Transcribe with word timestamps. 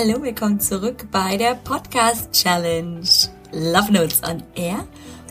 Hallo, 0.00 0.22
willkommen 0.22 0.60
zurück 0.60 1.08
bei 1.10 1.36
der 1.36 1.56
Podcast 1.56 2.30
Challenge 2.30 3.02
Love 3.50 3.92
Notes 3.92 4.22
on 4.22 4.44
Air. 4.54 4.86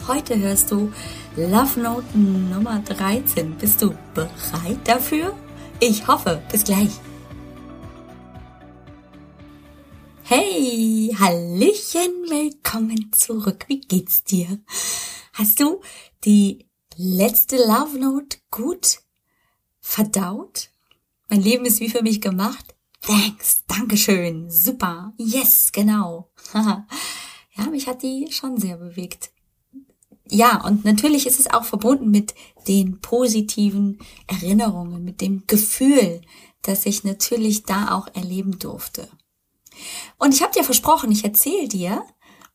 Heute 0.09 0.38
hörst 0.38 0.70
du 0.71 0.92
Love 1.38 1.79
Note 1.79 2.17
Nummer 2.17 2.79
13. 2.79 3.55
Bist 3.55 3.81
du 3.81 3.95
bereit 4.13 4.79
dafür? 4.83 5.33
Ich 5.79 6.05
hoffe. 6.05 6.43
Bis 6.51 6.65
gleich. 6.65 6.89
Hey, 10.23 11.15
Hallöchen, 11.18 12.25
willkommen 12.27 13.13
zurück. 13.13 13.63
Wie 13.70 13.79
geht's 13.79 14.25
dir? 14.25 14.59
Hast 15.31 15.61
du 15.61 15.79
die 16.25 16.68
letzte 16.97 17.55
Love 17.55 17.97
Note 17.97 18.39
gut 18.52 18.99
verdaut? 19.79 20.71
Mein 21.29 21.41
Leben 21.41 21.65
ist 21.65 21.79
wie 21.79 21.89
für 21.89 22.04
mich 22.04 22.20
gemacht. 22.20 22.77
Thanks, 23.02 23.64
Dankeschön, 23.68 24.50
super, 24.50 25.14
yes, 25.18 25.71
genau. 25.71 26.32
ja, 26.54 27.65
mich 27.71 27.87
hat 27.87 28.04
die 28.04 28.28
schon 28.32 28.57
sehr 28.57 28.78
bewegt. 28.78 29.32
Ja, 30.29 30.65
und 30.65 30.83
natürlich 30.83 31.25
ist 31.25 31.39
es 31.39 31.50
auch 31.50 31.64
verbunden 31.64 32.11
mit 32.11 32.36
den 32.67 33.00
positiven 33.00 34.00
Erinnerungen, 34.28 35.03
mit 35.03 35.22
dem 35.22 35.44
Gefühl, 35.47 36.22
das 36.64 36.86
ich 36.86 37.03
natürlich 37.03 37.64
da 37.64 37.95
auch 37.95 38.08
erleben 38.14 38.59
durfte. 38.59 39.08
Und 40.17 40.34
ich 40.34 40.42
habe 40.42 40.53
dir 40.53 40.64
versprochen, 40.64 41.11
ich 41.11 41.23
erzähle 41.23 41.67
dir 41.67 42.03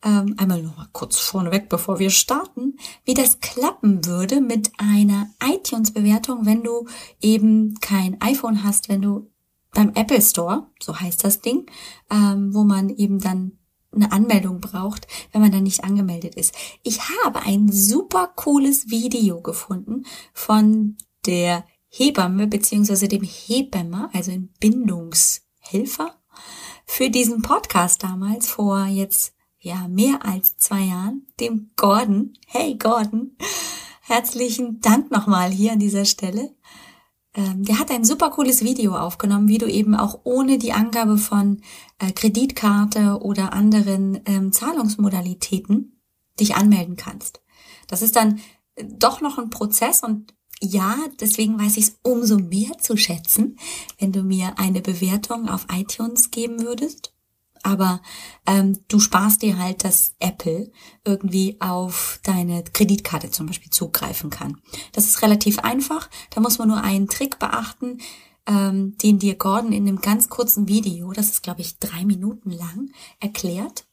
ähm, 0.05 0.35
einmal 0.37 0.63
noch 0.63 0.77
mal 0.77 0.89
kurz 0.93 1.19
vorneweg, 1.19 1.69
bevor 1.69 1.99
wir 1.99 2.11
starten, 2.11 2.77
wie 3.05 3.15
das 3.15 3.41
klappen 3.41 4.05
würde 4.05 4.41
mit 4.41 4.71
einer 4.79 5.31
iTunes-Bewertung, 5.43 6.45
wenn 6.45 6.63
du 6.63 6.87
eben 7.21 7.79
kein 7.81 8.21
iPhone 8.21 8.65
hast, 8.65 8.89
wenn 8.89 9.03
du 9.03 9.32
beim 9.73 9.93
Apple 9.95 10.23
Store, 10.23 10.69
so 10.81 10.99
heißt 10.99 11.25
das 11.25 11.41
Ding, 11.41 11.67
ähm, 12.11 12.55
wo 12.55 12.65
man 12.65 12.91
eben 12.91 13.19
dann 13.19 13.59
eine 13.95 14.13
Anmeldung 14.13 14.61
braucht, 14.61 15.07
wenn 15.33 15.43
man 15.43 15.53
dann 15.53 15.65
nicht 15.65 15.85
angemeldet 15.85 16.35
ist. 16.35 16.55
Ich 16.83 17.01
habe 17.25 17.43
ein 17.43 17.71
super 17.71 18.33
cooles 18.37 18.89
Video 18.89 19.41
gefunden 19.43 20.07
von 20.33 20.97
der 21.27 21.65
Hebamme 21.89 22.47
beziehungsweise 22.47 23.09
dem 23.09 23.23
Hebammer, 23.23 24.09
also 24.15 24.31
ein 24.31 24.51
Bindungshelfer, 24.61 26.19
für 26.87 27.11
diesen 27.11 27.43
Podcast 27.43 28.03
damals 28.03 28.49
vor 28.49 28.87
jetzt 28.87 29.35
ja 29.59 29.89
mehr 29.89 30.25
als 30.25 30.57
zwei 30.57 30.81
Jahren, 30.81 31.27
dem 31.39 31.71
Gordon. 31.77 32.35
Hey 32.47 32.77
Gordon, 32.77 33.37
herzlichen 34.03 34.81
Dank 34.81 35.11
nochmal 35.11 35.51
hier 35.51 35.73
an 35.73 35.79
dieser 35.79 36.05
Stelle. 36.05 36.55
Ähm, 37.35 37.65
der 37.65 37.79
hat 37.79 37.91
ein 37.91 38.05
super 38.05 38.31
cooles 38.31 38.63
Video 38.63 38.97
aufgenommen, 38.97 39.49
wie 39.49 39.59
du 39.59 39.67
eben 39.67 39.95
auch 39.95 40.21
ohne 40.25 40.59
die 40.59 40.73
Angabe 40.73 41.17
von 41.17 41.63
äh, 41.99 42.13
Kreditkarte 42.13 43.21
oder 43.23 43.53
anderen 43.53 44.21
ähm, 44.27 44.53
Zahlungsmodalitäten 44.53 46.01
dich 46.39 46.55
anmelden 46.55 46.97
kannst. 46.97 47.41
Das 47.87 48.03
ist 48.03 48.17
dann 48.17 48.41
äh, 48.75 48.85
doch 48.85 49.21
noch 49.21 49.39
ein 49.39 49.51
Prozess 49.51 50.03
und 50.03 50.35
ja, 50.61 50.97
deswegen 51.21 51.59
weiß 51.59 51.77
ich 51.77 51.85
es 51.85 51.99
umso 52.03 52.39
mehr 52.39 52.79
zu 52.79 52.97
schätzen, 52.97 53.59
wenn 53.99 54.13
du 54.13 54.23
mir 54.23 54.59
eine 54.59 54.81
Bewertung 54.81 55.49
auf 55.49 55.67
iTunes 55.73 56.31
geben 56.31 56.63
würdest. 56.63 57.12
Aber 57.63 58.01
ähm, 58.47 58.79
du 58.89 58.99
sparst 58.99 59.43
dir 59.43 59.59
halt, 59.59 59.85
dass 59.85 60.15
Apple 60.19 60.73
irgendwie 61.05 61.57
auf 61.61 62.19
deine 62.25 62.65
Kreditkarte 62.65 63.31
zum 63.31 63.47
Beispiel 63.47 63.71
zugreifen 63.71 64.31
kann. 64.31 64.61
Das 64.93 65.07
ist 65.07 65.23
relativ 65.23 65.61
einfach. 65.61 66.11
Da 66.31 66.41
muss 66.41 66.59
man 66.59 66.69
nur 66.69 66.83
einen 66.83 67.09
Trick 67.09 67.39
beachten, 67.39 67.99
ähm, 68.47 68.97
den 68.99 69.19
dir 69.19 69.37
Gordon 69.37 69.73
in 69.73 69.87
einem 69.87 70.01
ganz 70.01 70.29
kurzen 70.29 70.67
Video, 70.69 71.13
das 71.13 71.31
ist 71.31 71.43
glaube 71.43 71.61
ich 71.61 71.79
drei 71.79 72.05
Minuten 72.05 72.51
lang, 72.51 72.91
erklärt. 73.21 73.87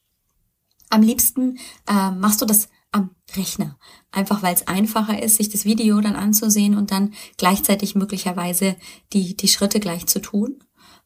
Am 0.88 1.02
liebsten 1.02 1.58
äh, 1.86 2.10
machst 2.10 2.42
du 2.42 2.46
das 2.46 2.68
am 2.92 3.10
Rechner. 3.36 3.78
Einfach 4.10 4.42
weil 4.42 4.54
es 4.54 4.66
einfacher 4.66 5.22
ist, 5.22 5.36
sich 5.36 5.48
das 5.48 5.64
Video 5.64 6.00
dann 6.00 6.16
anzusehen 6.16 6.76
und 6.76 6.90
dann 6.90 7.14
gleichzeitig 7.36 7.94
möglicherweise 7.94 8.76
die, 9.12 9.36
die 9.36 9.46
Schritte 9.46 9.78
gleich 9.78 10.06
zu 10.06 10.20
tun. 10.20 10.58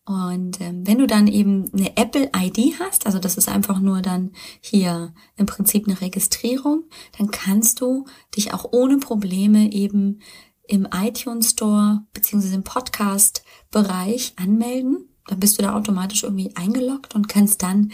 Und 0.06 0.60
ähm, 0.60 0.86
wenn 0.86 0.98
du 0.98 1.06
dann 1.06 1.26
eben 1.26 1.70
eine 1.72 1.96
Apple 1.96 2.30
ID 2.36 2.78
hast, 2.78 3.06
also 3.06 3.18
das 3.18 3.36
ist 3.36 3.48
einfach 3.48 3.80
nur 3.80 4.02
dann 4.02 4.32
hier 4.60 5.14
im 5.36 5.46
Prinzip 5.46 5.88
eine 5.88 6.00
Registrierung, 6.00 6.84
dann 7.18 7.30
kannst 7.30 7.80
du 7.80 8.04
dich 8.36 8.52
auch 8.52 8.66
ohne 8.72 8.98
Probleme 8.98 9.72
eben 9.72 10.20
im 10.66 10.86
iTunes 10.92 11.50
Store 11.50 12.04
beziehungsweise 12.12 12.54
im 12.54 12.64
Podcast 12.64 13.44
Bereich 13.70 14.34
anmelden. 14.36 15.08
Dann 15.26 15.40
bist 15.40 15.58
du 15.58 15.62
da 15.62 15.74
automatisch 15.74 16.22
irgendwie 16.22 16.54
eingeloggt 16.54 17.14
und 17.14 17.28
kannst 17.28 17.62
dann 17.62 17.92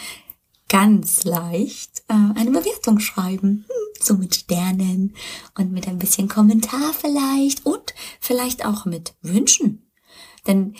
ganz 0.69 1.25
leicht 1.25 2.03
äh, 2.09 2.15
eine 2.35 2.51
Bewertung 2.51 2.99
schreiben. 2.99 3.67
Hm 3.69 3.91
so 4.05 4.15
mit 4.15 4.35
Sternen 4.35 5.15
und 5.57 5.73
mit 5.73 5.87
ein 5.87 5.99
bisschen 5.99 6.29
Kommentar 6.29 6.93
vielleicht 6.93 7.67
und 7.67 7.95
vielleicht 8.21 8.65
auch 8.65 8.85
mit 8.85 9.15
Wünschen. 9.23 9.91
Denn 10.47 10.75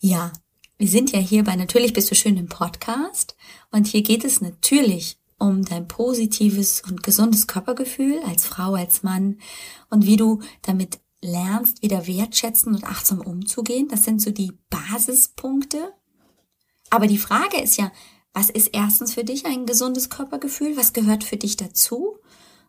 ja, 0.00 0.32
wir 0.76 0.88
sind 0.88 1.12
ja 1.12 1.20
hier 1.20 1.44
bei 1.44 1.54
Natürlich 1.56 1.92
bist 1.92 2.10
du 2.10 2.14
schön 2.14 2.36
im 2.36 2.48
Podcast 2.48 3.36
und 3.70 3.86
hier 3.86 4.02
geht 4.02 4.24
es 4.24 4.40
natürlich 4.40 5.18
um 5.38 5.64
dein 5.64 5.86
positives 5.86 6.82
und 6.82 7.02
gesundes 7.02 7.46
Körpergefühl 7.46 8.20
als 8.26 8.44
Frau, 8.44 8.74
als 8.74 9.02
Mann 9.02 9.38
und 9.90 10.06
wie 10.06 10.16
du 10.16 10.40
damit 10.62 11.00
lernst, 11.22 11.82
wieder 11.82 12.06
wertschätzen 12.06 12.74
und 12.74 12.84
achtsam 12.84 13.20
umzugehen. 13.20 13.88
Das 13.88 14.02
sind 14.02 14.20
so 14.20 14.30
die 14.30 14.52
Basispunkte. 14.68 15.92
Aber 16.90 17.06
die 17.06 17.18
Frage 17.18 17.60
ist 17.60 17.76
ja, 17.76 17.92
was 18.32 18.50
ist 18.50 18.70
erstens 18.72 19.14
für 19.14 19.24
dich 19.24 19.46
ein 19.46 19.66
gesundes 19.66 20.10
Körpergefühl? 20.10 20.76
Was 20.76 20.92
gehört 20.92 21.22
für 21.24 21.36
dich 21.36 21.56
dazu? 21.56 22.18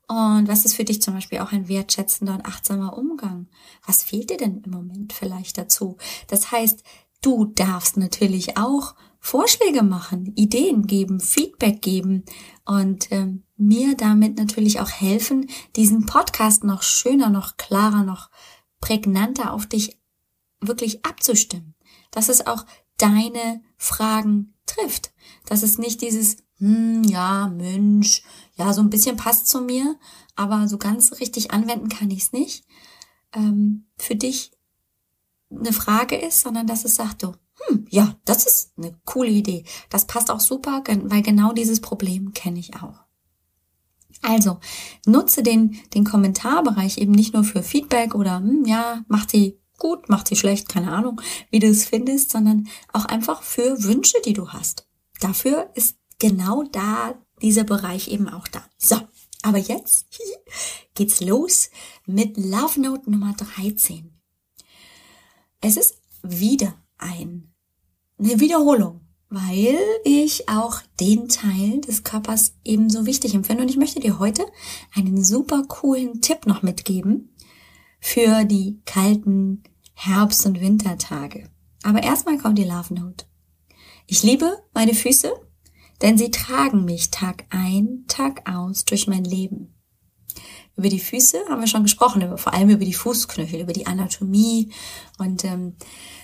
Und 0.07 0.47
was 0.47 0.65
ist 0.65 0.75
für 0.75 0.85
dich 0.85 1.01
zum 1.01 1.15
Beispiel 1.15 1.39
auch 1.39 1.51
ein 1.51 1.67
wertschätzender 1.67 2.35
und 2.35 2.45
achtsamer 2.45 2.95
Umgang? 2.95 3.47
Was 3.85 4.03
fehlt 4.03 4.29
dir 4.29 4.37
denn 4.37 4.61
im 4.63 4.71
Moment 4.71 5.13
vielleicht 5.13 5.57
dazu? 5.57 5.97
Das 6.27 6.51
heißt, 6.51 6.83
du 7.25 7.45
darfst 7.45 7.97
natürlich 7.97 8.57
auch 8.57 8.95
Vorschläge 9.19 9.81
machen, 9.81 10.33
Ideen 10.35 10.85
geben, 10.85 11.19
Feedback 11.19 11.81
geben 11.81 12.23
und 12.65 13.11
ähm, 13.11 13.43
mir 13.57 13.95
damit 13.95 14.37
natürlich 14.37 14.79
auch 14.79 14.91
helfen, 14.91 15.49
diesen 15.75 16.05
Podcast 16.05 16.63
noch 16.63 16.83
schöner, 16.83 17.31
noch 17.31 17.57
klarer, 17.57 18.03
noch 18.03 18.29
prägnanter 18.79 19.53
auf 19.53 19.65
dich 19.65 19.99
wirklich 20.61 21.03
abzustimmen. 21.03 21.73
Dass 22.11 22.29
es 22.29 22.45
auch 22.45 22.65
deine 22.97 23.63
Fragen 23.77 24.53
trifft. 24.67 25.11
Dass 25.47 25.63
es 25.63 25.79
nicht 25.79 26.01
dieses, 26.01 26.37
hm, 26.59 27.03
ja, 27.05 27.47
Mensch, 27.47 28.21
ja, 28.53 28.71
so 28.73 28.81
ein 28.81 28.91
bisschen 28.91 29.17
passt 29.17 29.47
zu 29.47 29.61
mir, 29.61 29.97
aber 30.35 30.67
so 30.67 30.77
ganz 30.77 31.19
richtig 31.19 31.49
anwenden 31.49 31.89
kann 31.89 32.11
ich 32.11 32.23
es 32.23 32.31
nicht, 32.31 32.65
ähm, 33.33 33.87
für 33.97 34.15
dich 34.15 34.54
eine 35.49 35.73
Frage 35.73 36.15
ist, 36.15 36.41
sondern 36.41 36.67
dass 36.67 36.85
es 36.85 36.95
sagt, 36.95 37.23
du, 37.23 37.33
hm, 37.67 37.87
ja, 37.89 38.15
das 38.25 38.45
ist 38.45 38.73
eine 38.77 38.97
coole 39.05 39.29
Idee. 39.29 39.63
Das 39.89 40.05
passt 40.05 40.29
auch 40.29 40.39
super, 40.39 40.83
weil 40.87 41.21
genau 41.21 41.53
dieses 41.53 41.81
Problem 41.81 42.33
kenne 42.33 42.59
ich 42.59 42.75
auch. 42.75 43.05
Also, 44.21 44.59
nutze 45.05 45.43
den, 45.43 45.77
den 45.93 46.03
Kommentarbereich 46.03 46.97
eben 46.97 47.11
nicht 47.11 47.33
nur 47.33 47.43
für 47.43 47.63
Feedback 47.63 48.15
oder, 48.15 48.37
hm, 48.37 48.65
ja, 48.65 49.03
macht 49.07 49.31
sie 49.31 49.59
gut, 49.77 50.09
macht 50.09 50.27
sie 50.27 50.35
schlecht, 50.35 50.69
keine 50.69 50.91
Ahnung, 50.91 51.21
wie 51.51 51.59
du 51.59 51.67
es 51.67 51.85
findest, 51.85 52.31
sondern 52.31 52.67
auch 52.93 53.05
einfach 53.05 53.43
für 53.43 53.83
Wünsche, 53.83 54.17
die 54.25 54.33
du 54.33 54.49
hast. 54.49 54.87
Dafür 55.19 55.69
ist 55.75 55.97
genau 56.17 56.63
da 56.63 57.15
dieser 57.41 57.63
Bereich 57.63 58.07
eben 58.07 58.29
auch 58.29 58.47
da. 58.47 58.63
So, 58.77 58.97
aber 59.41 59.57
jetzt 59.57 60.07
geht's 60.95 61.21
los 61.21 61.69
mit 62.05 62.37
Love 62.37 62.81
Note 62.81 63.11
Nummer 63.11 63.33
13. 63.33 64.14
Es 65.67 65.77
ist 65.77 65.97
wieder 66.21 66.75
ein, 66.99 67.51
eine 68.19 68.39
Wiederholung, 68.39 69.01
weil 69.29 69.79
ich 70.03 70.47
auch 70.47 70.79
den 70.99 71.27
Teil 71.27 71.81
des 71.81 72.03
Körpers 72.03 72.53
ebenso 72.63 73.07
wichtig 73.07 73.33
empfinde. 73.33 73.63
Und 73.63 73.69
ich 73.69 73.77
möchte 73.77 73.99
dir 73.99 74.19
heute 74.19 74.45
einen 74.93 75.25
super 75.25 75.63
coolen 75.67 76.21
Tipp 76.21 76.45
noch 76.45 76.61
mitgeben 76.61 77.35
für 77.99 78.43
die 78.43 78.79
kalten 78.85 79.63
Herbst- 79.95 80.45
und 80.45 80.61
Wintertage. 80.61 81.49
Aber 81.81 82.03
erstmal 82.03 82.37
kommt 82.37 82.59
die 82.59 82.63
Love 82.63 82.93
Note. 82.93 83.25
Ich 84.05 84.21
liebe 84.21 84.61
meine 84.75 84.93
Füße 84.93 85.33
denn 86.01 86.17
sie 86.17 86.29
tragen 86.29 86.83
mich 86.83 87.09
Tag 87.09 87.45
ein, 87.49 88.03
Tag 88.07 88.49
aus 88.49 88.83
durch 88.83 89.07
mein 89.07 89.23
Leben. 89.23 89.74
Über 90.77 90.89
die 90.89 90.99
Füße 90.99 91.37
haben 91.49 91.61
wir 91.61 91.67
schon 91.67 91.83
gesprochen, 91.83 92.21
über, 92.21 92.37
vor 92.37 92.53
allem 92.53 92.69
über 92.69 92.85
die 92.85 92.93
Fußknöchel, 92.93 93.61
über 93.61 93.73
die 93.73 93.87
Anatomie 93.87 94.71
und 95.17 95.43
ähm, 95.45 95.75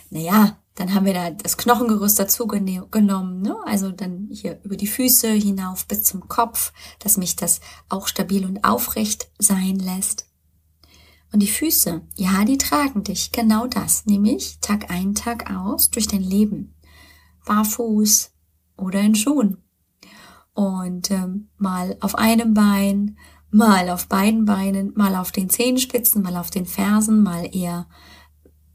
naja, 0.09 0.57
dann 0.75 0.93
haben 0.93 1.05
wir 1.05 1.13
da 1.13 1.31
das 1.31 1.57
Knochengerüst 1.57 2.19
dazu 2.19 2.47
genommen, 2.47 3.41
ne? 3.41 3.55
also 3.65 3.91
dann 3.91 4.27
hier 4.31 4.59
über 4.63 4.75
die 4.75 4.87
Füße 4.87 5.29
hinauf 5.31 5.85
bis 5.85 6.03
zum 6.03 6.27
Kopf, 6.27 6.73
dass 6.99 7.17
mich 7.17 7.35
das 7.35 7.61
auch 7.89 8.07
stabil 8.07 8.45
und 8.45 8.63
aufrecht 8.63 9.29
sein 9.37 9.75
lässt. 9.75 10.27
Und 11.33 11.41
die 11.41 11.47
Füße, 11.47 12.01
ja, 12.15 12.43
die 12.43 12.57
tragen 12.57 13.03
dich, 13.03 13.31
genau 13.31 13.67
das, 13.67 14.05
nämlich 14.05 14.59
Tag 14.59 14.91
ein, 14.91 15.15
Tag 15.15 15.49
aus 15.49 15.89
durch 15.89 16.07
dein 16.07 16.23
Leben. 16.23 16.75
Barfuß, 17.45 18.31
oder 18.81 18.99
in 18.99 19.15
Schuhen. 19.15 19.57
Und 20.53 21.11
ähm, 21.11 21.49
mal 21.57 21.97
auf 22.01 22.15
einem 22.15 22.53
Bein, 22.53 23.17
mal 23.51 23.89
auf 23.89 24.07
beiden 24.07 24.45
Beinen, 24.45 24.93
mal 24.95 25.15
auf 25.15 25.31
den 25.31 25.49
Zehenspitzen, 25.49 26.21
mal 26.21 26.37
auf 26.37 26.49
den 26.49 26.65
Fersen, 26.65 27.21
mal 27.21 27.53
eher 27.53 27.87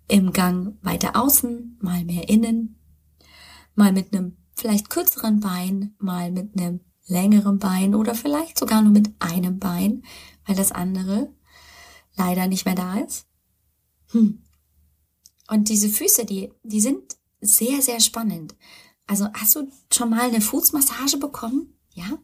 im 0.09 0.33
Gang 0.33 0.77
weiter 0.83 1.17
außen, 1.17 1.79
mal 1.81 2.05
mehr 2.05 2.29
innen, 2.29 2.79
mal 3.75 3.93
mit 3.93 4.15
einem 4.15 4.37
vielleicht 4.55 4.91
kürzeren 4.91 5.41
Bein, 5.41 5.95
mal 5.99 6.31
mit 6.31 6.59
einem 6.59 6.81
längeren 7.07 7.59
Bein 7.59 7.95
oder 7.95 8.15
vielleicht 8.15 8.59
sogar 8.59 8.83
nur 8.83 8.93
mit 8.93 9.11
einem 9.19 9.59
Bein, 9.59 10.03
weil 10.45 10.57
das 10.57 10.73
andere 10.73 11.33
leider 12.17 12.47
nicht 12.47 12.65
mehr 12.65 12.75
da 12.75 12.99
ist. 12.99 13.27
Hm. 14.11 14.43
Und 15.49 15.69
diese 15.69 15.89
Füße, 15.89 16.25
die, 16.25 16.53
die 16.63 16.81
sind 16.81 17.17
sehr, 17.41 17.83
sehr 17.83 18.01
spannend. 18.01 18.57
Also 19.07 19.29
hast 19.35 19.55
du 19.55 19.71
schon 19.93 20.11
mal 20.11 20.29
eine 20.29 20.41
Fußmassage 20.41 21.19
bekommen? 21.19 21.75
Ja? 21.95 22.19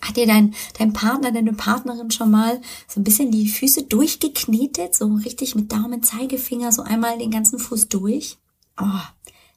Hat 0.00 0.16
dir 0.16 0.26
dein, 0.26 0.54
dein 0.78 0.92
Partner, 0.92 1.32
deine 1.32 1.52
Partnerin 1.52 2.10
schon 2.10 2.30
mal 2.30 2.60
so 2.88 3.00
ein 3.00 3.04
bisschen 3.04 3.30
die 3.30 3.48
Füße 3.48 3.84
durchgeknetet? 3.84 4.94
So 4.94 5.06
richtig 5.14 5.54
mit 5.54 5.72
Daumen, 5.72 6.02
Zeigefinger, 6.02 6.72
so 6.72 6.82
einmal 6.82 7.18
den 7.18 7.30
ganzen 7.30 7.58
Fuß 7.58 7.88
durch? 7.88 8.38
Oh, 8.80 9.00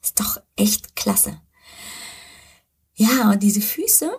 ist 0.02 0.18
doch 0.20 0.38
echt 0.56 0.96
klasse. 0.96 1.40
Ja, 2.94 3.30
und 3.30 3.42
diese 3.42 3.60
Füße 3.60 4.10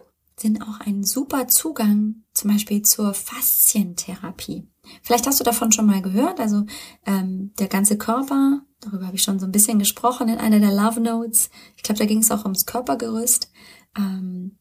sind 0.42 0.62
auch 0.62 0.80
ein 0.80 1.04
super 1.04 1.48
Zugang 1.48 2.24
zum 2.34 2.52
Beispiel 2.52 2.82
zur 2.82 3.14
Faszientherapie. 3.14 4.68
Vielleicht 5.04 5.28
hast 5.28 5.40
du 5.40 5.44
davon 5.44 5.72
schon 5.72 5.86
mal 5.86 6.02
gehört. 6.02 6.40
Also 6.40 6.66
ähm, 7.06 7.54
der 7.60 7.68
ganze 7.68 7.98
Körper, 7.98 8.62
darüber 8.80 9.06
habe 9.06 9.16
ich 9.16 9.24
schon 9.24 9.40
so 9.40 9.46
ein 9.46 9.52
bisschen 9.52 9.80
gesprochen 9.80 10.30
in 10.30 10.40
einer 10.40 10.60
der 10.60 10.72
Love 10.72 11.00
Notes. 11.00 11.50
Ich 11.78 11.84
glaube, 11.84 12.00
da 12.00 12.06
ging 12.06 12.20
es 12.20 12.32
auch 12.32 12.44
ums 12.44 12.66
Körpergerüst. 12.66 13.52
Ähm, 13.96 14.58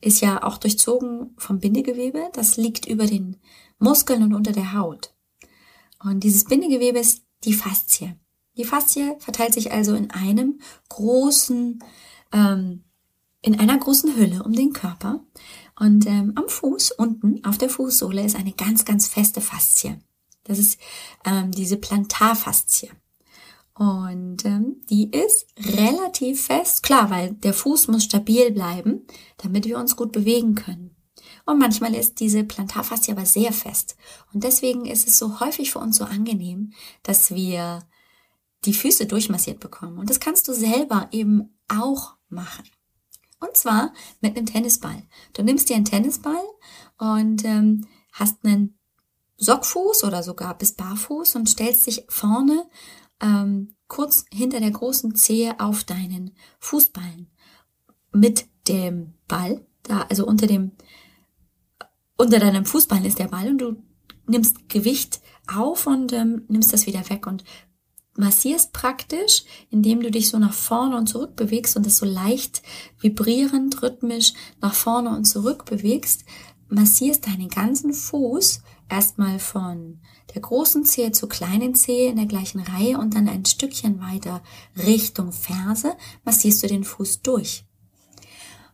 ist 0.00 0.20
ja 0.20 0.42
auch 0.42 0.58
durchzogen 0.58 1.34
vom 1.36 1.60
Bindegewebe. 1.60 2.30
Das 2.32 2.56
liegt 2.56 2.86
über 2.86 3.06
den 3.06 3.36
Muskeln 3.78 4.22
und 4.22 4.34
unter 4.34 4.52
der 4.52 4.72
Haut. 4.72 5.14
Und 6.02 6.24
dieses 6.24 6.44
Bindegewebe 6.44 6.98
ist 6.98 7.24
die 7.44 7.52
Faszie. 7.52 8.16
Die 8.56 8.64
Faszie 8.64 9.16
verteilt 9.18 9.54
sich 9.54 9.72
also 9.72 9.94
in 9.94 10.10
einem 10.10 10.60
großen 10.88 11.82
ähm, 12.32 12.84
in 13.42 13.58
einer 13.58 13.78
großen 13.78 14.16
Hülle 14.16 14.42
um 14.42 14.52
den 14.52 14.72
Körper 14.72 15.24
und 15.78 16.06
ähm, 16.06 16.32
am 16.36 16.48
Fuß 16.48 16.92
unten 16.92 17.42
auf 17.44 17.56
der 17.56 17.70
Fußsohle 17.70 18.22
ist 18.22 18.36
eine 18.36 18.52
ganz, 18.52 18.84
ganz 18.84 19.08
feste 19.08 19.40
Faszie. 19.40 19.98
Das 20.44 20.58
ist 20.58 20.78
ähm, 21.24 21.52
diese 21.52 21.78
Plantarfaszie. 21.78 22.90
Und 23.80 24.44
ähm, 24.44 24.82
die 24.90 25.10
ist 25.10 25.46
relativ 25.58 26.44
fest, 26.44 26.82
klar, 26.82 27.08
weil 27.08 27.32
der 27.32 27.54
Fuß 27.54 27.88
muss 27.88 28.04
stabil 28.04 28.50
bleiben, 28.50 29.06
damit 29.38 29.64
wir 29.64 29.78
uns 29.78 29.96
gut 29.96 30.12
bewegen 30.12 30.54
können. 30.54 30.94
Und 31.46 31.58
manchmal 31.58 31.94
ist 31.94 32.20
diese 32.20 32.44
Plantarfaszie 32.44 33.12
aber 33.12 33.24
sehr 33.24 33.54
fest. 33.54 33.96
Und 34.34 34.44
deswegen 34.44 34.84
ist 34.84 35.08
es 35.08 35.16
so 35.16 35.40
häufig 35.40 35.72
für 35.72 35.78
uns 35.78 35.96
so 35.96 36.04
angenehm, 36.04 36.74
dass 37.04 37.30
wir 37.34 37.88
die 38.66 38.74
Füße 38.74 39.06
durchmassiert 39.06 39.60
bekommen. 39.60 39.96
Und 39.96 40.10
das 40.10 40.20
kannst 40.20 40.46
du 40.46 40.52
selber 40.52 41.08
eben 41.10 41.58
auch 41.68 42.16
machen. 42.28 42.66
Und 43.40 43.56
zwar 43.56 43.94
mit 44.20 44.36
einem 44.36 44.44
Tennisball. 44.44 45.04
Du 45.32 45.42
nimmst 45.42 45.70
dir 45.70 45.76
einen 45.76 45.86
Tennisball 45.86 46.44
und 46.98 47.46
ähm, 47.46 47.86
hast 48.12 48.44
einen 48.44 48.78
Sockfuß 49.38 50.04
oder 50.04 50.22
sogar 50.22 50.58
bis 50.58 50.74
Barfuß 50.74 51.36
und 51.36 51.48
stellst 51.48 51.86
dich 51.86 52.04
vorne 52.10 52.68
ähm, 53.20 53.74
kurz 53.88 54.24
hinter 54.32 54.60
der 54.60 54.70
großen 54.70 55.14
Zehe 55.14 55.58
auf 55.60 55.84
deinen 55.84 56.32
Fußballen. 56.58 57.28
Mit 58.12 58.46
dem 58.68 59.14
Ball, 59.28 59.64
da 59.82 60.02
also 60.08 60.26
unter 60.26 60.46
dem 60.46 60.72
unter 62.16 62.38
deinem 62.38 62.66
Fußballen 62.66 63.06
ist 63.06 63.18
der 63.18 63.28
Ball 63.28 63.48
und 63.48 63.58
du 63.58 63.82
nimmst 64.26 64.68
Gewicht 64.68 65.20
auf 65.46 65.86
und 65.86 66.12
ähm, 66.12 66.42
nimmst 66.48 66.72
das 66.72 66.86
wieder 66.86 67.08
weg 67.08 67.26
und 67.26 67.44
massierst 68.16 68.72
praktisch, 68.72 69.44
indem 69.70 70.02
du 70.02 70.10
dich 70.10 70.28
so 70.28 70.38
nach 70.38 70.52
vorne 70.52 70.96
und 70.96 71.06
zurück 71.06 71.36
bewegst 71.36 71.76
und 71.76 71.86
das 71.86 71.96
so 71.96 72.06
leicht 72.06 72.62
vibrierend, 73.00 73.82
rhythmisch 73.82 74.34
nach 74.60 74.74
vorne 74.74 75.16
und 75.16 75.24
zurück 75.24 75.64
bewegst, 75.64 76.24
massierst 76.68 77.26
deinen 77.26 77.48
ganzen 77.48 77.94
Fuß 77.94 78.62
erstmal 78.90 79.38
von 79.38 80.00
der 80.34 80.42
großen 80.42 80.84
Zehe 80.84 81.12
zur 81.12 81.28
kleinen 81.28 81.74
Zehe 81.74 82.10
in 82.10 82.16
der 82.16 82.26
gleichen 82.26 82.60
Reihe 82.60 82.98
und 82.98 83.14
dann 83.14 83.28
ein 83.28 83.44
Stückchen 83.44 84.00
weiter 84.00 84.42
Richtung 84.76 85.32
Ferse 85.32 85.96
massierst 86.24 86.62
du 86.62 86.66
den 86.66 86.84
Fuß 86.84 87.22
durch. 87.22 87.64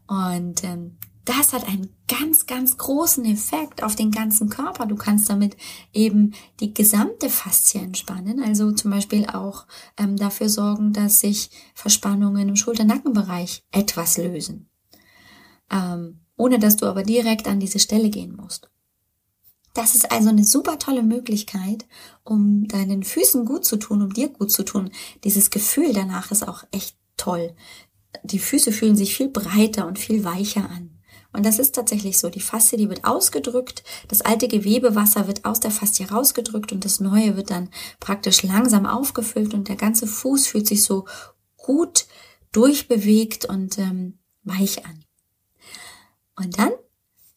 Und 0.07 0.63
ähm, 0.65 0.99
das 1.27 1.53
hat 1.53 1.67
einen 1.67 1.91
ganz, 2.07 2.47
ganz 2.47 2.79
großen 2.79 3.25
Effekt 3.25 3.83
auf 3.83 3.97
den 3.97 4.13
ganzen 4.13 4.49
Körper. 4.49 4.87
Du 4.87 4.95
kannst 4.95 5.29
damit 5.29 5.57
eben 5.93 6.35
die 6.61 6.73
gesamte 6.73 7.29
Faszie 7.29 7.81
entspannen, 7.81 8.41
also 8.41 8.71
zum 8.71 8.93
Beispiel 8.93 9.27
auch 9.27 9.67
ähm, 9.99 10.17
dafür 10.17 10.49
sorgen, 10.49 10.93
dass 10.93 11.21
sich 11.21 11.51
Verspannungen 11.75 12.49
im 12.49 12.57
Schulter-Nackenbereich 12.57 13.65
etwas 13.73 14.19
lösen, 14.19 14.71
ähm, 15.71 16.21
ohne 16.37 16.61
dass 16.61 16.77
du 16.77 16.87
aber 16.87 17.03
direkt 17.03 17.49
an 17.49 17.59
diese 17.59 17.81
Stelle 17.81 18.09
gehen 18.09 18.37
musst. 18.37 18.71
Das 19.77 19.95
ist 19.95 20.11
also 20.11 20.31
eine 20.31 20.45
super 20.45 20.79
tolle 20.79 21.03
Möglichkeit, 21.03 21.85
um 22.25 22.67
deinen 22.67 23.03
Füßen 23.03 23.45
gut 23.45 23.67
zu 23.67 23.77
tun, 23.77 24.01
um 24.01 24.11
dir 24.11 24.31
gut 24.31 24.51
zu 24.51 24.63
tun. 24.63 24.91
Dieses 25.23 25.51
Gefühl 25.51 25.93
danach 25.93 26.31
ist 26.31 26.49
auch 26.49 26.65
echt 26.71 26.97
toll. 27.19 27.55
Die 28.23 28.39
Füße 28.39 28.73
fühlen 28.73 28.97
sich 28.97 29.15
viel 29.15 29.29
breiter 29.29 29.87
und 29.87 29.99
viel 29.99 30.25
weicher 30.25 30.71
an. 30.71 30.93
Und 31.35 31.45
das 31.45 31.59
ist 31.59 31.75
tatsächlich 31.75 32.17
so. 32.17 32.31
Die 32.31 32.41
Faszie, 32.41 32.79
die 32.79 32.89
wird 32.89 33.05
ausgedrückt, 33.05 33.85
das 34.09 34.23
alte 34.23 34.49
Gewebewasser 34.49 35.27
wird 35.27 35.45
aus 35.45 35.61
der 35.61 35.71
Faszie 35.71 36.09
rausgedrückt 36.09 36.73
und 36.73 36.87
das 36.87 36.99
neue 36.99 37.37
wird 37.37 37.51
dann 37.51 37.69
praktisch 38.01 38.43
langsam 38.45 38.87
aufgefüllt 38.87 39.53
und 39.53 39.69
der 39.69 39.77
ganze 39.77 40.07
Fuß 40.07 40.47
fühlt 40.47 40.67
sich 40.67 40.85
so 40.85 41.05
gut 41.59 42.07
durchbewegt 42.51 43.45
und 43.45 43.77
ähm, 43.77 44.21
weich 44.43 44.87
an. 44.87 45.05
Und 46.35 46.59
dann 46.59 46.73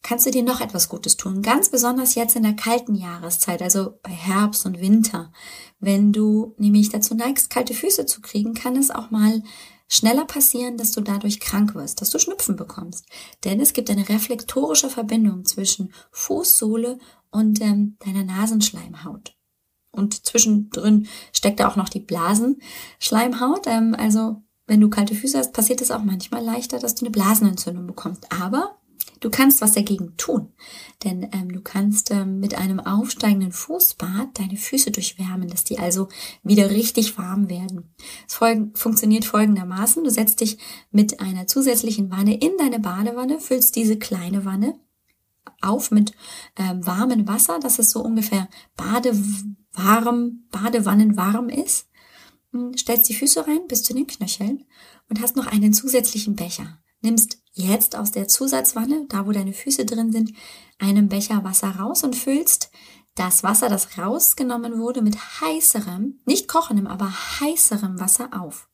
kannst 0.02 0.26
du 0.26 0.30
dir 0.30 0.42
noch 0.42 0.60
etwas 0.60 0.88
Gutes 0.88 1.16
tun, 1.16 1.42
ganz 1.42 1.68
besonders 1.68 2.14
jetzt 2.14 2.36
in 2.36 2.42
der 2.42 2.54
kalten 2.54 2.94
Jahreszeit, 2.94 3.62
also 3.62 3.98
bei 4.02 4.10
Herbst 4.10 4.66
und 4.66 4.80
Winter. 4.80 5.32
Wenn 5.78 6.12
du 6.12 6.54
nämlich 6.58 6.88
dazu 6.88 7.14
neigst, 7.14 7.50
kalte 7.50 7.74
Füße 7.74 8.06
zu 8.06 8.20
kriegen, 8.20 8.54
kann 8.54 8.76
es 8.76 8.90
auch 8.90 9.10
mal 9.10 9.42
schneller 9.88 10.24
passieren, 10.24 10.76
dass 10.76 10.92
du 10.92 11.00
dadurch 11.00 11.40
krank 11.40 11.74
wirst, 11.74 12.00
dass 12.00 12.10
du 12.10 12.18
Schnupfen 12.18 12.56
bekommst. 12.56 13.06
Denn 13.44 13.60
es 13.60 13.72
gibt 13.72 13.90
eine 13.90 14.08
reflektorische 14.08 14.88
Verbindung 14.88 15.44
zwischen 15.44 15.92
Fußsohle 16.12 16.98
und 17.30 17.60
ähm, 17.60 17.96
deiner 17.98 18.24
Nasenschleimhaut. 18.24 19.36
Und 19.92 20.24
zwischendrin 20.24 21.08
steckt 21.32 21.60
da 21.60 21.68
auch 21.68 21.76
noch 21.76 21.88
die 21.88 22.00
Blasenschleimhaut. 22.00 23.66
Ähm, 23.66 23.96
also 23.98 24.42
wenn 24.66 24.80
du 24.80 24.88
kalte 24.88 25.16
Füße 25.16 25.36
hast, 25.36 25.52
passiert 25.52 25.80
es 25.80 25.90
auch 25.90 26.04
manchmal 26.04 26.44
leichter, 26.44 26.78
dass 26.78 26.94
du 26.94 27.04
eine 27.04 27.10
Blasenentzündung 27.10 27.88
bekommst. 27.88 28.26
Aber 28.30 28.76
Du 29.20 29.28
kannst 29.28 29.60
was 29.60 29.72
dagegen 29.72 30.16
tun, 30.16 30.52
denn 31.04 31.28
ähm, 31.32 31.52
du 31.52 31.60
kannst 31.60 32.10
ähm, 32.10 32.40
mit 32.40 32.54
einem 32.54 32.80
aufsteigenden 32.80 33.52
Fußbad 33.52 34.38
deine 34.38 34.56
Füße 34.56 34.90
durchwärmen, 34.90 35.48
dass 35.48 35.62
die 35.62 35.78
also 35.78 36.08
wieder 36.42 36.70
richtig 36.70 37.18
warm 37.18 37.50
werden. 37.50 37.94
Es 38.26 38.34
folg 38.34 38.78
funktioniert 38.78 39.26
folgendermaßen. 39.26 40.02
Du 40.02 40.10
setzt 40.10 40.40
dich 40.40 40.56
mit 40.90 41.20
einer 41.20 41.46
zusätzlichen 41.46 42.10
Wanne 42.10 42.40
in 42.40 42.52
deine 42.58 42.80
Badewanne, 42.80 43.40
füllst 43.40 43.76
diese 43.76 43.98
kleine 43.98 44.46
Wanne 44.46 44.80
auf 45.60 45.90
mit 45.90 46.12
ähm, 46.56 46.86
warmem 46.86 47.28
Wasser, 47.28 47.58
dass 47.60 47.78
es 47.78 47.90
so 47.90 48.02
ungefähr 48.02 48.48
badewarm, 48.76 50.44
badewannenwarm 50.50 51.50
ist. 51.50 51.88
Hm, 52.52 52.76
stellst 52.76 53.08
die 53.08 53.14
Füße 53.14 53.46
rein 53.46 53.66
bis 53.68 53.82
zu 53.82 53.92
den 53.92 54.06
Knöcheln 54.06 54.64
und 55.10 55.20
hast 55.20 55.36
noch 55.36 55.46
einen 55.46 55.74
zusätzlichen 55.74 56.36
Becher. 56.36 56.78
Nimmst 57.02 57.39
jetzt 57.52 57.96
aus 57.96 58.10
der 58.10 58.28
Zusatzwanne, 58.28 59.06
da 59.08 59.26
wo 59.26 59.32
deine 59.32 59.52
Füße 59.52 59.84
drin 59.84 60.12
sind, 60.12 60.32
einen 60.78 61.08
Becher 61.08 61.44
Wasser 61.44 61.70
raus 61.76 62.04
und 62.04 62.16
füllst 62.16 62.70
das 63.14 63.42
Wasser, 63.42 63.68
das 63.68 63.98
rausgenommen 63.98 64.78
wurde, 64.78 65.02
mit 65.02 65.16
heißerem, 65.40 66.20
nicht 66.24 66.48
kochendem, 66.48 66.86
aber 66.86 67.10
heißerem 67.40 67.98
Wasser 67.98 68.30
auf. 68.32 68.68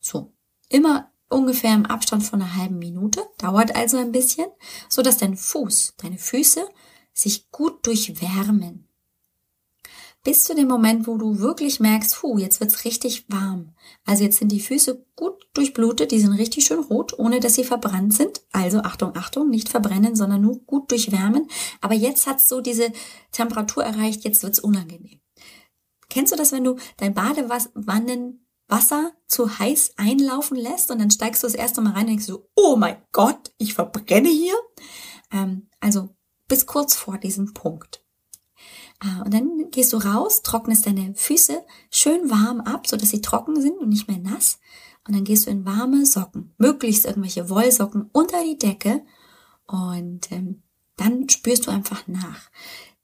So, 0.00 0.34
immer 0.68 1.12
ungefähr 1.28 1.74
im 1.74 1.86
Abstand 1.86 2.24
von 2.24 2.42
einer 2.42 2.56
halben 2.56 2.78
Minute, 2.78 3.24
dauert 3.38 3.74
also 3.74 3.96
ein 3.96 4.12
bisschen, 4.12 4.46
so 4.88 5.02
dass 5.02 5.16
dein 5.16 5.36
Fuß, 5.36 5.94
deine 5.96 6.18
Füße 6.18 6.66
sich 7.12 7.50
gut 7.50 7.86
durchwärmen 7.86 8.88
bis 10.24 10.42
zu 10.44 10.54
dem 10.54 10.68
Moment, 10.68 11.06
wo 11.06 11.18
du 11.18 11.38
wirklich 11.38 11.80
merkst, 11.80 12.22
hu, 12.22 12.38
jetzt 12.38 12.58
wird's 12.58 12.84
richtig 12.84 13.26
warm. 13.28 13.74
Also 14.06 14.24
jetzt 14.24 14.38
sind 14.38 14.50
die 14.50 14.60
Füße 14.60 15.06
gut 15.14 15.34
durchblutet, 15.52 16.10
die 16.10 16.18
sind 16.18 16.32
richtig 16.32 16.64
schön 16.64 16.80
rot, 16.80 17.16
ohne 17.18 17.40
dass 17.40 17.54
sie 17.54 17.64
verbrannt 17.64 18.14
sind. 18.14 18.40
Also 18.50 18.78
Achtung, 18.78 19.14
Achtung, 19.14 19.50
nicht 19.50 19.68
verbrennen, 19.68 20.16
sondern 20.16 20.40
nur 20.40 20.60
gut 20.60 20.90
durchwärmen. 20.90 21.48
Aber 21.82 21.94
jetzt 21.94 22.26
hat's 22.26 22.48
so 22.48 22.62
diese 22.62 22.90
Temperatur 23.32 23.84
erreicht, 23.84 24.24
jetzt 24.24 24.42
wird's 24.42 24.58
unangenehm. 24.58 25.20
Kennst 26.08 26.32
du 26.32 26.36
das, 26.36 26.52
wenn 26.52 26.64
du 26.64 26.76
dein 26.96 27.14
Badewannen 27.14 28.40
Wasser 28.66 29.12
zu 29.26 29.58
heiß 29.58 29.94
einlaufen 29.98 30.56
lässt 30.56 30.90
und 30.90 30.98
dann 30.98 31.10
steigst 31.10 31.42
du 31.42 31.46
das 31.46 31.54
erste 31.54 31.82
Mal 31.82 31.92
rein 31.92 32.02
und 32.02 32.08
denkst 32.08 32.24
so, 32.24 32.48
oh 32.56 32.76
mein 32.76 32.96
Gott, 33.12 33.52
ich 33.58 33.74
verbrenne 33.74 34.30
hier. 34.30 34.54
Ähm, 35.30 35.68
also 35.80 36.08
bis 36.48 36.64
kurz 36.64 36.94
vor 36.94 37.18
diesem 37.18 37.52
Punkt. 37.52 38.03
Äh, 39.02 39.24
und 39.24 39.34
dann 39.34 39.70
gehst 39.70 39.92
du 39.92 39.98
raus, 39.98 40.42
trocknest 40.42 40.86
deine 40.86 41.14
Füße 41.14 41.62
schön 41.90 42.30
warm 42.30 42.60
ab, 42.60 42.86
so 42.86 42.96
dass 42.96 43.10
sie 43.10 43.20
trocken 43.20 43.60
sind 43.60 43.78
und 43.78 43.88
nicht 43.88 44.08
mehr 44.08 44.18
nass. 44.18 44.58
Und 45.06 45.14
dann 45.14 45.24
gehst 45.24 45.46
du 45.46 45.50
in 45.50 45.66
warme 45.66 46.06
Socken, 46.06 46.54
möglichst 46.56 47.04
irgendwelche 47.04 47.50
Wollsocken 47.50 48.08
unter 48.12 48.42
die 48.42 48.58
Decke. 48.58 49.04
Und 49.66 50.30
ähm, 50.32 50.62
dann 50.96 51.28
spürst 51.28 51.66
du 51.66 51.70
einfach 51.70 52.06
nach. 52.06 52.50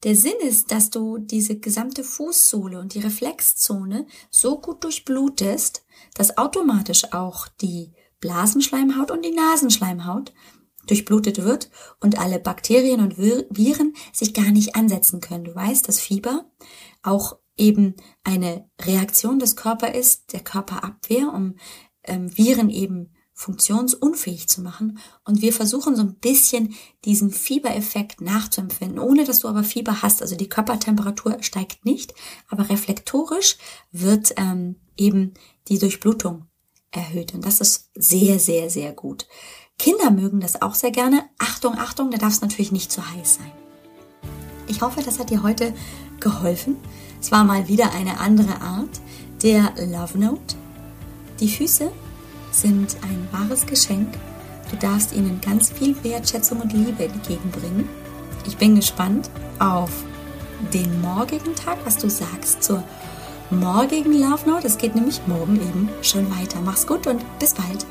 Der 0.03 0.15
Sinn 0.15 0.39
ist, 0.41 0.71
dass 0.71 0.89
du 0.89 1.19
diese 1.19 1.59
gesamte 1.59 2.03
Fußsohle 2.03 2.79
und 2.79 2.95
die 2.95 2.99
Reflexzone 2.99 4.07
so 4.31 4.59
gut 4.59 4.83
durchblutest, 4.83 5.85
dass 6.15 6.37
automatisch 6.37 7.13
auch 7.13 7.47
die 7.47 7.91
Blasenschleimhaut 8.19 9.11
und 9.11 9.23
die 9.23 9.33
Nasenschleimhaut 9.33 10.33
durchblutet 10.91 11.43
wird 11.43 11.71
und 12.01 12.19
alle 12.19 12.37
Bakterien 12.37 12.99
und 12.99 13.17
Viren 13.17 13.93
sich 14.11 14.33
gar 14.33 14.51
nicht 14.51 14.75
ansetzen 14.75 15.21
können. 15.21 15.45
Du 15.45 15.55
weißt, 15.55 15.87
dass 15.87 15.99
Fieber 15.99 16.51
auch 17.01 17.37
eben 17.57 17.95
eine 18.23 18.69
Reaktion 18.81 19.39
des 19.39 19.55
Körpers 19.55 19.95
ist, 19.95 20.33
der 20.33 20.41
Körperabwehr, 20.41 21.33
um 21.33 21.55
ähm, 22.03 22.35
Viren 22.37 22.69
eben 22.69 23.13
funktionsunfähig 23.33 24.49
zu 24.49 24.61
machen. 24.61 24.99
Und 25.23 25.41
wir 25.41 25.53
versuchen 25.53 25.95
so 25.95 26.01
ein 26.01 26.15
bisschen 26.15 26.75
diesen 27.05 27.31
Fiebereffekt 27.31 28.19
nachzuempfinden, 28.19 28.99
ohne 28.99 29.23
dass 29.23 29.39
du 29.39 29.47
aber 29.47 29.63
Fieber 29.63 30.01
hast. 30.01 30.21
Also 30.21 30.35
die 30.35 30.49
Körpertemperatur 30.49 31.37
steigt 31.41 31.85
nicht, 31.85 32.13
aber 32.49 32.69
reflektorisch 32.69 33.57
wird 33.91 34.33
ähm, 34.35 34.75
eben 34.97 35.33
die 35.69 35.79
Durchblutung 35.79 36.47
erhöht. 36.91 37.33
Und 37.33 37.45
das 37.45 37.61
ist 37.61 37.89
sehr, 37.95 38.37
sehr, 38.37 38.69
sehr 38.69 38.91
gut. 38.91 39.27
Kinder 39.81 40.11
mögen 40.11 40.39
das 40.39 40.61
auch 40.61 40.75
sehr 40.75 40.91
gerne. 40.91 41.23
Achtung, 41.39 41.75
Achtung, 41.79 42.11
da 42.11 42.19
darf 42.19 42.33
es 42.33 42.41
natürlich 42.41 42.71
nicht 42.71 42.91
zu 42.91 43.01
heiß 43.01 43.37
sein. 43.37 43.51
Ich 44.67 44.83
hoffe, 44.83 45.01
das 45.03 45.17
hat 45.17 45.31
dir 45.31 45.41
heute 45.41 45.73
geholfen. 46.19 46.77
Es 47.19 47.31
war 47.31 47.43
mal 47.43 47.67
wieder 47.67 47.91
eine 47.91 48.19
andere 48.19 48.61
Art 48.61 49.01
der 49.41 49.73
Love 49.87 50.19
Note. 50.19 50.55
Die 51.39 51.49
Füße 51.49 51.91
sind 52.51 52.95
ein 53.01 53.27
wahres 53.31 53.65
Geschenk. 53.65 54.13
Du 54.69 54.77
darfst 54.77 55.13
ihnen 55.15 55.41
ganz 55.41 55.71
viel 55.71 55.95
Wertschätzung 56.03 56.61
und 56.61 56.73
Liebe 56.73 57.05
entgegenbringen. 57.05 57.89
Ich 58.45 58.57
bin 58.57 58.75
gespannt 58.75 59.31
auf 59.57 59.89
den 60.75 61.01
morgigen 61.01 61.55
Tag, 61.55 61.79
was 61.85 61.97
du 61.97 62.07
sagst 62.07 62.61
zur 62.61 62.83
morgigen 63.49 64.13
Love 64.13 64.47
Note. 64.47 64.67
Es 64.67 64.77
geht 64.77 64.93
nämlich 64.93 65.21
morgen 65.25 65.55
eben 65.55 65.89
schon 66.03 66.29
weiter. 66.29 66.59
Mach's 66.63 66.85
gut 66.85 67.07
und 67.07 67.25
bis 67.39 67.55
bald. 67.55 67.83